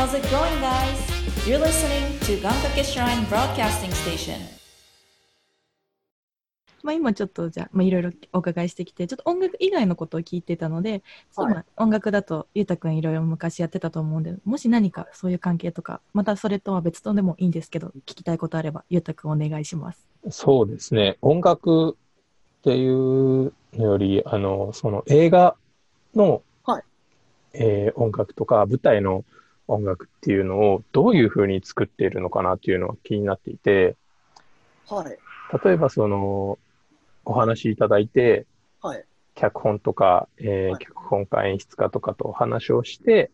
[0.00, 1.46] How's it going, guys?
[1.46, 4.40] You're listening to Gankake Shrine Broadcasting Station.
[6.82, 20.08] まあ、今ちょっとじゃあ、まあ、いろいろお伺いしてきてちょっと音楽以外のことを聞いてたので、そうまあ音楽だとゆうたくんいろいろ昔やってたと思うんでもし何かそういう関係とかまたそれとは別とでもいいんですけど聞きたいことあればゆうたくんお願いします。
[20.30, 21.18] そうですね。
[21.20, 21.94] 音楽っ
[22.62, 25.56] ていうのより、あの、その映画
[26.14, 26.82] の、はい
[27.52, 29.26] えー音楽とか舞台の
[29.70, 33.96] 音楽っていうのをどういうふうに作っているのかなっていうのが気になっていて、
[34.88, 35.18] はい。
[35.64, 36.58] 例えばその、
[37.24, 38.46] お話しいただいて、
[38.82, 39.04] はい。
[39.34, 43.32] 脚本とか、えーはい脚本家演出家とかとお話をして、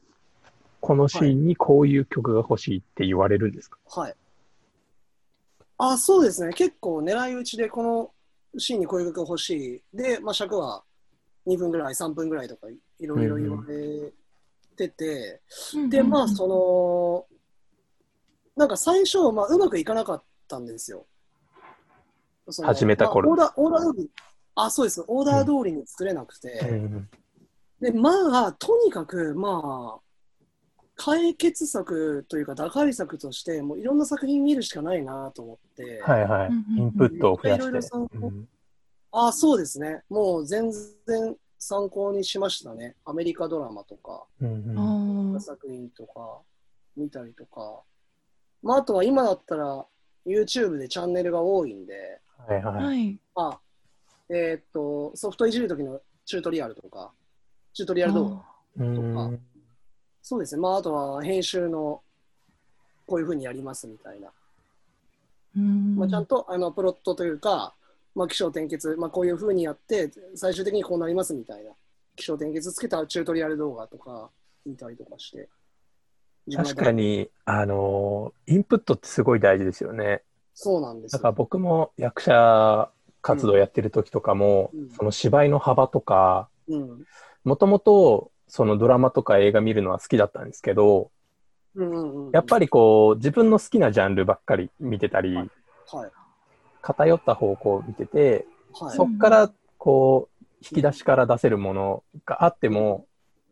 [0.80, 4.14] このシーンにこういう曲が欲しいって言われるんですか、はい。
[5.78, 6.54] あ、そうですね。
[6.54, 8.10] 結構狙い撃ちで、この
[8.58, 9.96] シーンにこういう曲が欲しい。
[9.96, 10.84] で、まあ、尺は
[11.46, 12.68] 2分ぐらい、3分ぐらいとか、
[12.98, 14.12] いろいろ言われ
[14.76, 15.40] てて、
[15.88, 17.26] で、まあ、その、
[18.56, 21.06] なんか最初、まあ、うまくいかなかったんですよ。
[22.62, 24.10] 始めた頃まあオーダー、オーダー通り、
[24.54, 25.04] あ、そうです。
[25.06, 27.08] オーダー通りに作れなくて、うん
[27.80, 36.50] で、まあ、とにかく、まあ、解決策というか、打開策として、もういろんな作品見るしかないなと思って、はいはい。
[36.78, 37.96] インプットを増やいろいろして。
[39.12, 40.02] あ、そうですね。
[40.08, 40.70] もう全
[41.06, 42.96] 然参考にしましたね。
[43.04, 46.40] アメリカドラマとか、うんうん作品とか、
[46.96, 47.82] 見たりとか。
[48.62, 49.84] まあ、あとは今だったら、
[50.26, 52.84] YouTube でチャンネルが多いんで、はいはい。
[52.84, 53.18] はい。
[53.34, 53.60] まあ、
[54.28, 57.12] えーっと、ソフトいじるときのチュートリアルとか、
[57.72, 59.40] チュートリアル動画うん
[60.22, 60.60] そうですね。
[60.60, 62.02] まあ、あとは編集の
[63.06, 64.28] こういうふうにやりますみたいな。
[65.56, 67.75] うんまあ、ちゃんとあのプロットというか、
[68.16, 71.70] まあ、気象転結、まあ、こういうふうにやって、最終的にこうなりますみたいな。
[72.16, 74.30] 気象転結つけたチュートリアル動画とか
[74.64, 75.50] 見たりとかして。
[76.50, 76.92] 確か。
[76.92, 80.22] に、あのーインプットってすごい大事ですよね。
[80.54, 82.90] そうなんですよだから僕も役者
[83.20, 87.04] 活動やってる時とかも、うんその芝居の幅とか、うん。
[87.44, 91.10] もともとそのドラマとか映画見るのは好きだったんですけど、
[91.74, 92.32] うんうんうん。
[92.32, 95.50] やっぱりこう自分の好きなジャンルばっかり見てたり、はい。
[96.86, 98.96] 偏った方向を見てて、はい。
[98.96, 103.06] そっからこう引き出しから出せるものがあっても、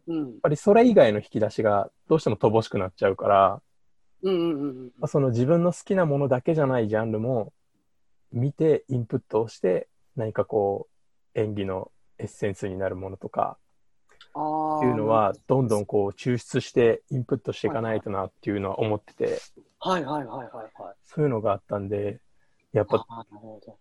[0.06, 0.19] うん。
[0.19, 3.62] やっぱりそれ以外の引き出しがどうしても乏しくなっちゃうから、
[4.23, 5.09] うんうんうんうん。
[5.09, 7.53] その自分の好きなものだけじゃないジャンルも
[8.33, 10.87] 見てインプットをして何かこ
[11.34, 13.59] う演技のエッセンスになるものとか
[14.34, 19.41] あっていうのはどんどんこう抽出してインプットしていかないとなっていうのは思ってて
[19.81, 19.91] あ。
[19.91, 20.73] はいはいはいはいはい。
[21.05, 22.21] そういうのがあったんで
[22.75, 23.79] やっぱあーなるほど。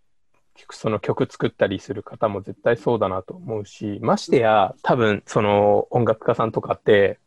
[0.72, 7.20] その曲作ったりする方も絶対そうだなと思うしましてや多分その音楽家さんとかって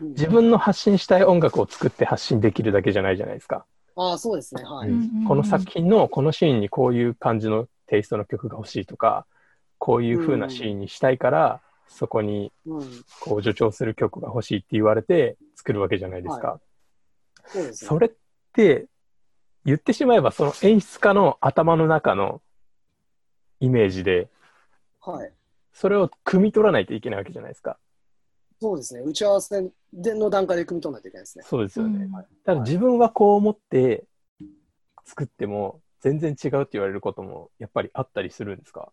[0.00, 3.64] うん自分の発信したい音楽を作って発信できるだけじゃないじゃないですか。
[3.96, 4.64] ああ、そうですね。
[4.64, 4.88] はい。
[4.88, 9.26] うんこの作品のこのシーンにこういう感じのテイストの曲が欲しいとか、
[9.78, 13.04] こういう風なシーンにしたいから、そこにうん。
[13.20, 16.48] こう助長する曲が欲しいって言われて作るわけじゃないですか。
[16.48, 16.60] は
[17.46, 17.88] そうですね。
[17.88, 18.10] それっ
[18.52, 18.86] て
[19.64, 22.40] 言ってしまえばその演出家の頭の中の
[23.60, 24.28] イメージで、
[25.00, 25.32] はい。
[25.72, 27.78] それを汲み取らないといけないわけじゃないですか。
[28.60, 29.00] そうですね。
[29.00, 31.44] 打ち合わせでの段階で組み取らないといけないですね。
[31.46, 32.04] そうですよね。
[32.04, 32.12] うん
[32.44, 34.04] ただ自分はこう思って
[35.04, 38.92] 作っても全然違うって言われることもやっぱりあったりするんですか？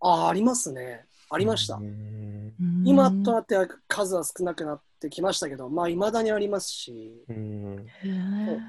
[0.00, 1.06] ああ、ありますね。
[1.28, 1.82] ありましたう。
[1.82, 2.52] ん
[2.84, 8.60] 今となっては数は少なくなってきましたけど、まあ、未だにありますし、うんへー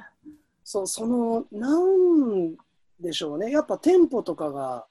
[0.70, 2.54] そう、その、なん
[3.00, 3.52] でしょうね。
[3.52, 4.86] やっぱテンポとかが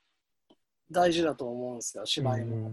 [0.90, 2.06] 大事だと思うんですよ。
[2.06, 2.72] 芝居も、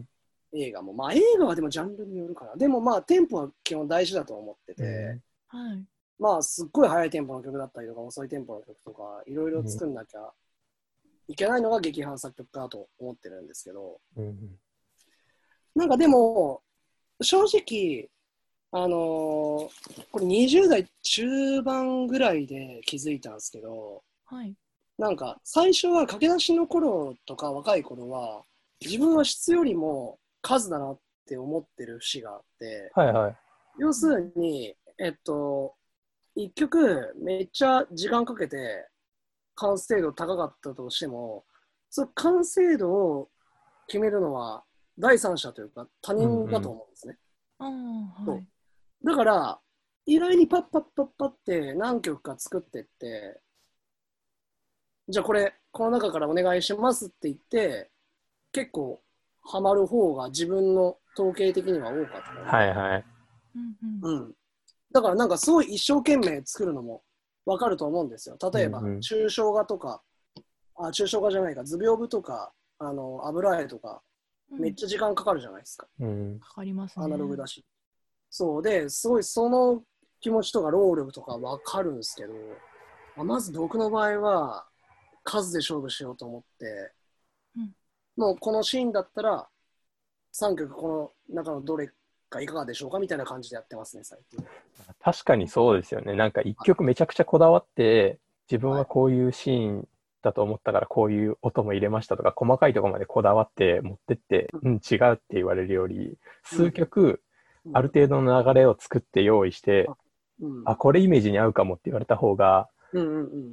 [0.53, 0.93] 映画も。
[0.93, 2.55] まあ、映画はでもジャンルによるかな。
[2.55, 5.83] でもまあ、テンポは基本大事だと思ってて、はい
[6.17, 10.31] まあ、すっごい速いテンポの曲だったりとか、遅いテンポの曲とか、いろいろ作んなきゃ
[11.27, 14.37] いけないのが劇伴作曲家だと思ってるんですけど、うん
[15.75, 16.61] なんかでも、
[17.21, 18.09] 正直、
[18.75, 19.69] あのー
[20.11, 24.53] これ20代中盤ぐらいで気づいたんですけど、はい
[24.97, 28.43] なんか最初は駆け出しの頃とか若い頃は、
[28.79, 33.35] 自分は質よりも数だなって思ってる節があって、はいはい。
[33.79, 35.73] 要するに、えっと、
[36.35, 38.87] 一曲めっちゃ時間かけて
[39.55, 41.43] 完成度高かったとしても、
[41.89, 43.29] その完成度を
[43.87, 44.63] 決めるのは
[44.99, 47.17] 第三者というか他人だと思うんですね。
[47.57, 48.52] あーはい
[49.03, 49.59] だから、
[50.05, 53.39] 意外にパッパッパッパって何曲か作ってって、
[55.09, 57.91] じゃあこれ、この中からお願いしますって言って、
[58.51, 59.01] 結構
[59.41, 62.57] ハマる方が自分の統計的には多かったかな。
[62.57, 63.05] はいはい。
[63.55, 64.33] うんうんうん。
[64.91, 67.03] だからなんかすごい一生懸命作るのも
[67.45, 68.37] わかると思うんですよ。
[68.53, 70.01] 例えば、抽象画とか、
[70.75, 74.01] あ、抽象画じゃないか、図屏風とか、あの、油絵とか、
[74.49, 75.87] めっちゃ時間かかるじゃないですか。
[75.99, 76.39] うん。
[76.39, 77.05] かかりますね。
[77.05, 77.65] アナログだし。
[78.35, 79.83] そうで、すごいその
[80.19, 82.33] 気持ちとか労力とかわかるんですけど、
[83.15, 84.65] まあまず僕の場合は
[85.23, 86.91] 数で勝負しようと思って、
[87.57, 87.75] うん
[88.15, 89.47] もうこのシーンだったら
[90.35, 91.89] 3曲この中のどれ
[92.29, 94.43] かいかがでしょうかみたいな感じでやってますね、最近。
[94.99, 96.13] 確かにそうですよね。
[96.15, 98.19] なんか一曲めちゃくちゃこだわって、
[98.49, 99.87] 自分はこういうシーン
[100.23, 107.21] だと思ったからこういう音も入れましたとか、細かいところまでこだわって持ってって、うん、違うって言われるより、数曲
[107.71, 109.89] ある程度の流れを作って用意して、
[110.41, 112.69] うん、あ、これイメージに合うかもって言われた方が。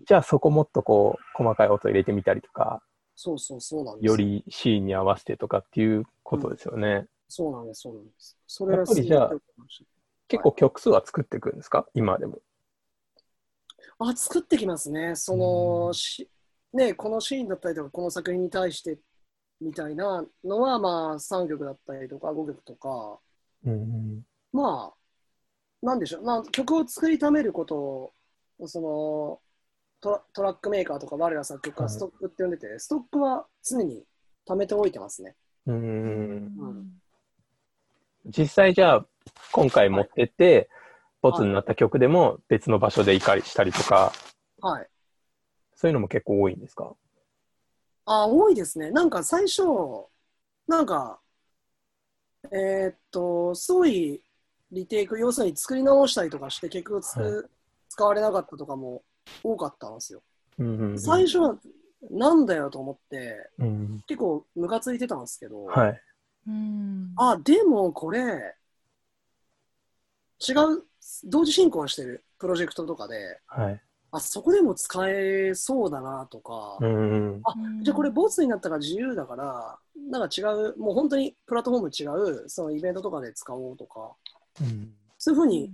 [0.06, 2.82] じゃあそこもっとこう、細かい音入れてみたりとか、
[3.16, 7.06] そうそうそうなんですよりシーンに合わせてとかっていうことですよね。
[7.28, 8.38] そうなんです、そうなんです。
[8.46, 9.32] それはやっぱりじゃあ
[10.28, 11.86] 結構曲数は作っていくんですか？
[11.94, 12.38] 今でも。
[13.98, 15.16] たあ、作ってきますね。
[15.16, 16.28] その、し
[16.72, 18.98] ね、このシーンだったりとか、この作品に対して
[19.60, 23.18] みたいなのは、まあ、3曲だったりとか、5曲とか、
[23.66, 24.92] うんま
[25.82, 28.12] あ、なんでしょう、まあ、曲を作りためることを、
[28.66, 29.40] その
[30.00, 34.04] トラ、トラックメーカーとか、我ら作曲家ははいストックって呼んでて、ストックは常に
[34.46, 35.36] 貯めておいてますね。
[35.66, 37.00] うんうん
[38.26, 39.06] 実際じゃあ、
[39.50, 40.68] 今回持ってって、
[41.22, 44.12] ボツになった曲でも別の場所でいかりしたりとか、
[44.60, 44.88] はい。
[45.74, 46.94] そういうのも結構多いんですか？
[48.04, 48.90] あ、多いですね。
[48.90, 49.62] なんか最初、
[50.66, 51.18] なんか、
[52.52, 54.22] えーっと、すごい
[54.72, 57.44] リテイク、要するに作り直したりとかして、結局つ、はい
[57.92, 59.02] 使われなかったとかも
[59.42, 60.22] 多かったんですよ。
[60.58, 61.58] うんうんうん最初は、
[62.08, 66.02] なんだよと思って、うん結構ムカついてたんですけど、はい。
[66.46, 68.20] うんあ、でもこれ、
[70.48, 70.84] 違う、
[71.24, 73.80] 同時進行してるプロジェクトとかで、はい。
[74.12, 79.78] あ、そこでも使えそうだなとか、うんうんあじゃあこれボツになったから自由だから、
[80.10, 84.12] なんか違う、もう本当にプラットフォーム違う、そのイベントとかで使おうとか、
[84.60, 84.92] うん
[85.22, 85.70] そういうふうに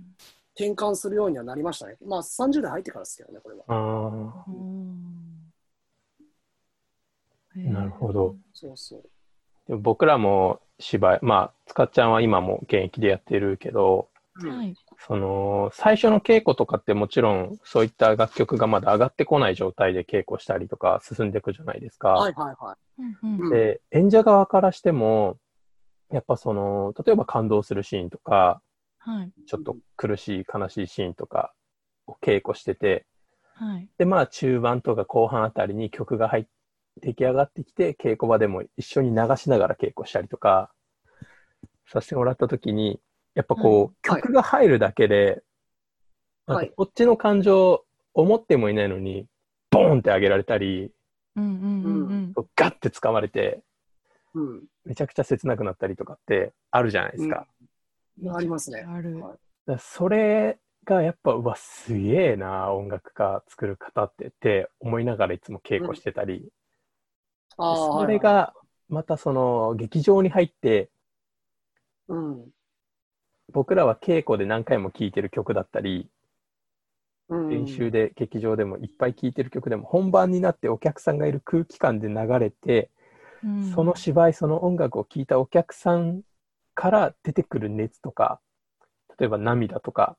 [0.55, 1.95] 転換するようにはなりましたね。
[2.05, 3.65] まあ30代入ってからですけどね、これは。
[7.55, 8.35] なるほど。
[8.53, 9.03] そうそう。
[9.67, 14.09] でも僕らも芝居、まあ、つかっちゃんは今も現役でやってるけど、
[14.41, 14.75] うんはい。
[14.99, 22.09] その、最初の稽古とかってもちろん、そういった楽曲がまだ上がってこない状態で稽古したりとか進んでいくじゃないですか。
[22.09, 23.01] はいはいはい。
[23.23, 25.37] うんうんで、演者側からしても、
[26.11, 28.61] やっぱその、例えば感動するシーンとか、
[28.99, 29.31] はい。
[29.45, 31.53] ちょっと苦しい、悲しいシーンとか
[32.07, 33.05] を稽古してて、
[33.53, 33.89] はい。
[33.97, 36.49] で、まあ中盤とか後半あたりに曲が入って、
[36.99, 40.71] 出来上がってきて、稽古場でも一緒に流しながら稽古したりとか、
[41.87, 42.99] させてもらったときに、
[43.37, 45.43] やっぱこう、はい曲が入るだけで、
[46.47, 47.85] はいかこっちの感情、
[48.15, 49.27] 思ってもいないのに、
[49.69, 50.91] ボーンって上げられたり、
[51.35, 52.33] うんうんうんうん。
[52.55, 53.61] ガッて掴まれて、
[54.33, 54.63] うん。
[54.85, 57.45] めちゃくちゃ切なくなったりとかってあるじゃないですか。
[58.33, 58.79] ありますね。
[58.89, 59.23] ある。
[59.77, 66.49] それがやっぱ、うわ、すげえな、音楽家作る方ってって思いながらいつも稽古してたり、
[67.57, 68.55] あーそれ、が
[68.89, 70.89] またその劇場に入って、
[72.07, 72.56] はいはい
[73.51, 76.09] 僕らは稽古で何回も聴いてる曲だったり、
[77.49, 82.89] 練習で劇場でもいっぱい聴いてる曲でも本番になってお客さんがいる空気感で流れて、
[83.43, 86.21] うんその芝居、その音楽を聴いたお客さん
[86.75, 88.39] から出てくる熱とか、
[89.19, 90.17] 例えば涙とか、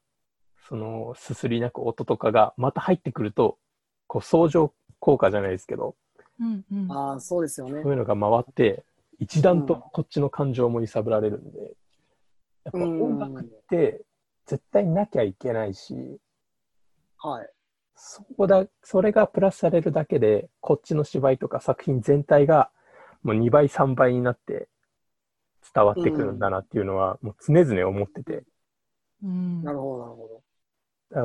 [0.68, 3.58] そのすすり泣く音とかがまた入ってくると、
[4.06, 5.94] こう相乗効果じゃないですけど、
[6.40, 6.92] うんうん。
[6.92, 7.92] ああ、そうですよねそう。
[7.92, 8.84] いうのが回って、
[9.18, 11.72] 一段とこっちの感情も揺さぶられるんで、
[12.64, 14.02] やっぱ音楽って
[14.46, 16.20] 絶対なきゃいけないし、
[17.18, 17.50] はい。
[17.96, 22.70] そこだ、それがプラスされるだけで、こっちの芝居とか作品全体が
[23.22, 24.68] もう2倍、3倍になって
[25.74, 28.44] 伝わってくるんだなっていうのは、もう常々思ってて、
[29.22, 30.42] うんなるほど、なるほど。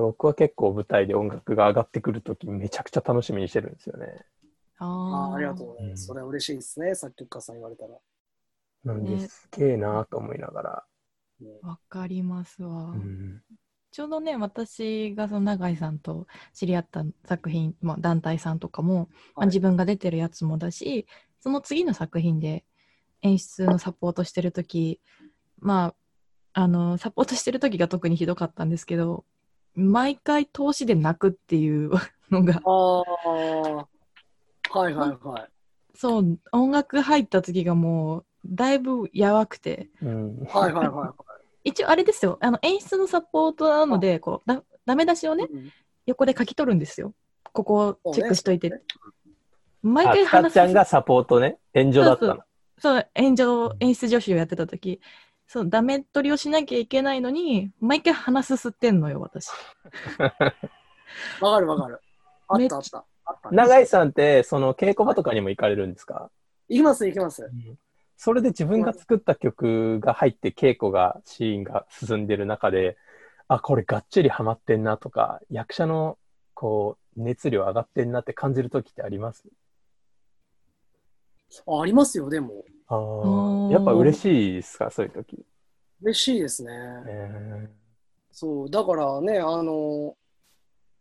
[0.01, 4.25] 僕は結構舞台で音楽が上がってくるときめちゃくちゃ楽しみにしてるんですよね。
[4.79, 6.05] ああーあありがとうございまうんす。
[6.05, 7.97] それは嬉しいですね、作曲家さん言われたら。
[8.85, 10.85] なんでねすげえなと思いながら。
[11.61, 12.91] わかりますわ。
[12.91, 13.41] うん
[13.93, 19.05] ちょうどね、私がその永井さんと知り合った作品、まあ、団体さんとかも、まあ、
[19.41, 21.05] はい自分が出てるやつもだし、
[21.39, 22.65] その次の作品で
[23.21, 24.99] 演出のサポートしてるとき、
[25.59, 25.93] ま
[26.53, 29.25] あ、あの、サポートしてるときが特にひどかったんですけど、
[29.75, 31.91] 毎回投資で泣くっていう
[32.31, 33.03] のが、は
[34.89, 35.47] いはいはい。
[35.95, 41.11] そう、音楽入った時がもう、だいぶやばくて、うんはいはいはいはい。
[41.63, 45.71] 一応あれですよ、あの演出のサポートなので、こうだダメ出しをね、うん
[46.05, 47.13] 横で書き取るんですよ。
[47.53, 48.69] ここをチェックしといて。
[48.69, 48.81] ね
[49.81, 52.39] 毎あ、つか回話すちゃんがサポートね、援助だったの。
[52.77, 55.01] そう、演上、演出助手をやってた時、
[55.45, 59.49] そう、ダメ取りをしなきゃいけないのに、毎回鼻すすってんのよ、私。
[61.41, 61.99] わかるわかる。
[62.47, 63.05] あめっったあった。
[63.25, 66.31] あったね永井さんって、その稽古場とかにも行かれるんですか、
[66.69, 67.49] 行きます行きます。
[68.17, 72.97] それで自分が作った曲が入って稽古が、シーンが進んでる中で、
[73.47, 76.17] あ、これがっちりハマってんなとか、役者の
[76.53, 79.43] こう、熱量上がってんなって感じる時ってあります？
[81.67, 82.63] あありますよ、でも。
[82.87, 85.45] ああ、やっぱ嬉しいですか、そういう時。
[86.01, 86.71] 嬉しいですね。
[87.07, 87.69] え
[88.31, 90.15] そう、だからね、あの、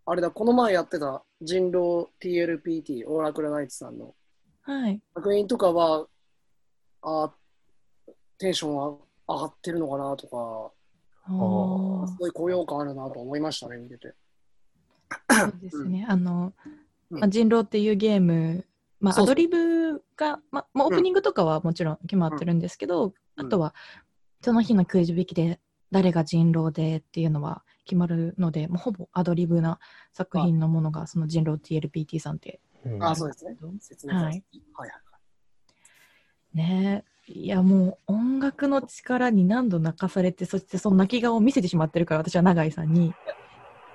[0.04, 4.14] あれだ、この前やってた人狼 TLPT、オーラクルナイツさんの
[4.62, 5.00] はい。
[5.14, 6.06] 作品とかは、
[7.02, 7.32] あ
[8.38, 8.96] テンションは
[9.28, 10.72] 上がってるのかなとか、
[11.30, 12.08] おー。
[12.08, 14.14] すごい高揚感あるなと思いましたね、見てて。
[15.30, 16.06] そうですね。
[16.08, 16.52] あの、
[17.10, 17.20] うん。
[17.20, 18.66] まあ、人狼っていうゲーム、
[19.00, 23.46] まあ、アドリブが、まあ、まあオープニングとかはもちろん決まってるんですけど、うん。
[23.46, 23.74] あとは、
[24.40, 29.78] その日のくじ引きで、誰が人狼でっていうのは決まるので、もうほぼアドリブな
[30.12, 32.60] 作品のものが、その人狼 TLPT さんって。
[33.00, 33.56] あ、そうですね。
[33.78, 34.90] 説明はいはい
[36.54, 37.32] ねえ。
[37.32, 43.12] いや、もう音楽の力に何度泣かされて、そしてその泣き顔を見せてしまってるから、私は永井さんに。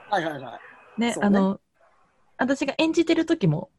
[0.09, 0.23] はい。
[0.23, 0.59] はいはいは
[0.97, 0.99] い。
[0.99, 1.59] ね、ねあの、
[2.37, 3.69] 私が演じてる時も、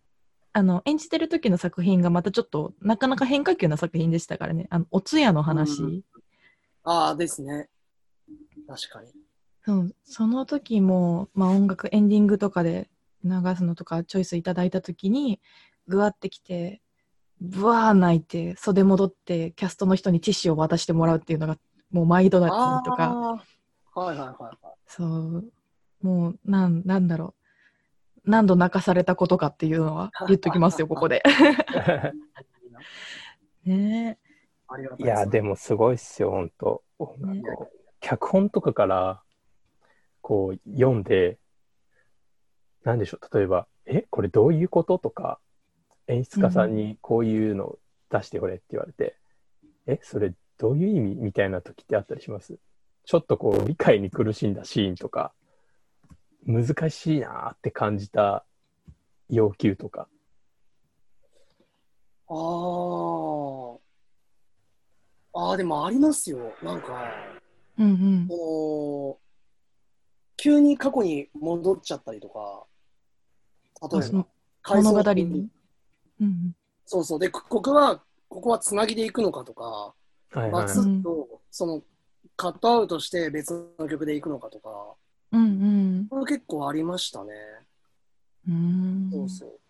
[0.52, 4.66] あの、演じてる時の作品がまたちょっと、なかなか変化球な作品でしたからね。
[4.70, 5.82] あの、お通夜の話。
[5.82, 6.02] うん
[6.90, 7.68] ああ、ですね。
[8.66, 9.12] 確かに。
[9.66, 12.88] うん、その時も、まあ音楽エンディングとかで
[13.25, 15.38] 流すのとかチョイスいただいた時に、
[15.87, 16.80] ぐわってきて、
[17.40, 21.57] ブワー泣いて、袖戻って、キャストの人にティッシュを渡してもらうっていうのが、
[21.90, 23.42] もう毎度だったりとか。
[23.95, 24.57] はいはいはいはい。
[24.87, 25.52] そう、
[26.02, 27.38] もう、なん、なんだろう。
[28.25, 31.23] 何度泣かされたことかっていうのは言っときますよ、ここで。
[33.64, 34.18] ね
[34.99, 39.23] いいや、でもすごいっすよ、本当音楽ねを脚本とかから、
[40.21, 41.38] こう、読んで、
[42.85, 45.40] なんでしょう、例えば、え、これどういうこととか、
[46.09, 47.79] 演出家さんにこういうのを
[48.11, 49.17] 出してくれって言われて、
[49.87, 51.15] え、それどういう意味？
[51.17, 52.59] みたいな時ってあったりします？
[53.05, 55.33] ちょっとこう、理解に苦しんだシーンとか、
[56.45, 58.45] 難しいなーって感じた
[59.29, 60.09] 要求とか。
[62.29, 62.35] あ
[65.35, 65.41] あ。
[65.41, 66.53] ああ、でもありますよ。
[66.62, 67.12] なんか、
[67.79, 68.27] うんうん。
[68.29, 69.29] この、
[70.37, 72.67] 急に過去に戻っちゃったりとか、
[73.91, 74.27] 例えば
[74.75, 75.49] 物語に。
[76.21, 76.55] うん
[76.87, 77.19] そうそう。
[77.19, 79.95] で、こここは、ここはつなぎでいくのかとか、は
[80.37, 81.83] いはいバツッと、その、
[82.37, 84.71] カットアウトして別の曲でいくのかとか、
[85.33, 85.41] うん。
[85.41, 87.33] うんこれ結構ありましたね。
[88.49, 88.55] うん。
[88.55, 88.57] う
[89.09, 89.11] ん。
[89.11, 89.61] そうそう。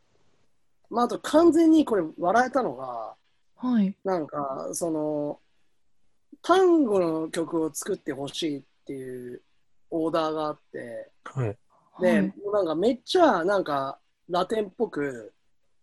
[0.91, 3.15] まあ、あと完全にこれ笑えたのが、
[3.57, 3.97] はい。
[4.05, 5.41] なんか、その、
[6.43, 9.43] 単語の曲を作ってほしいっていう
[9.91, 11.59] オーダーがあって、はい。
[12.01, 15.33] で、はいもうなんかめっちゃなんかラテンっぽく、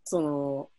[0.05, 0.69] その、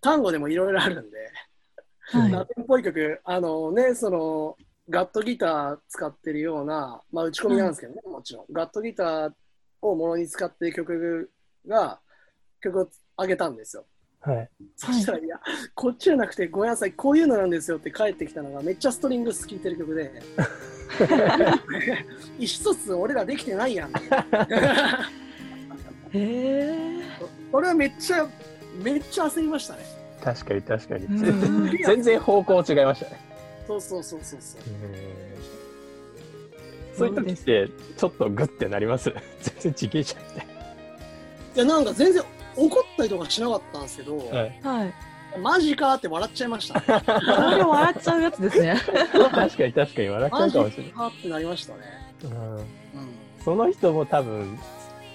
[0.00, 4.56] 単語でもいろいろあるんで、はいラテンっぽい曲、あのね、その、
[4.88, 8.46] ガットギター使ってるような、まあ打ち込みなんですけどね、もちろん。
[8.52, 9.32] ガットギター
[9.80, 11.30] をものに使ってる曲
[11.66, 12.00] が、
[12.60, 12.88] 曲を
[13.18, 13.86] 上げたんですよ。
[14.20, 14.50] はい。
[14.76, 15.40] そしたら、いや、
[15.74, 20.12] こっちじゃなくて、ごめんなさい、こういうのなんですよって帰ってきたのが、めっちゃストリングス聴いてる曲で、
[22.38, 23.92] 一つ俺らできてないやん。
[26.12, 26.18] へ
[26.98, 27.01] え。
[27.52, 28.26] 俺はめっちゃ、
[28.82, 29.80] めっちゃ焦りましたね。
[30.22, 31.04] 確かに確かに。
[31.06, 33.20] うん 全然方向違いましたね。
[33.66, 34.60] そうそうそうそうそう。
[36.96, 39.10] そういう時って、ちょっとグッてなります？
[39.42, 40.46] 全然ちげえじゃんみたい
[41.54, 42.22] いや、なんか全然
[42.56, 44.22] 怒ったりとかしなかったんですけど、な。
[44.38, 44.60] はい。
[44.62, 44.94] はい。
[45.40, 46.80] マジかって笑っちゃいました。
[46.82, 46.86] こ
[47.56, 48.76] れ笑っちゃうやつですね。
[49.32, 50.92] 確かに確かに笑っちゃマジうかもしれない。
[50.92, 51.78] かってなりましたね。
[52.24, 52.64] うんうん。
[53.42, 54.58] その人も多分、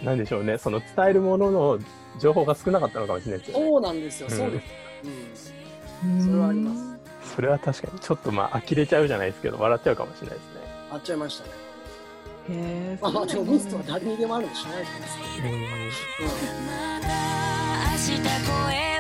[0.04, 1.80] なんでしょうね、その伝えるものの
[2.20, 3.66] 情報が少なかったのかもしれないですよね。
[3.66, 4.62] そうなんですよ、うんそうで
[5.36, 5.54] す。
[6.04, 6.22] うん。
[6.22, 7.36] それはあります。
[7.36, 10.62] それは確かに、ちょっとまあ、呆れちゃうじゃないですけど、笑っちゃうかもしれないですね。
[10.92, 11.50] あっちゃいましたね。
[12.50, 12.54] へ
[12.94, 12.98] え。
[13.02, 15.50] まあミストは誰にでもあるのしょうがないと思うんですけど。
[15.50, 15.52] う
[18.94, 18.97] ん